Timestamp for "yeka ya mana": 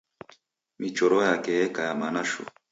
1.57-2.21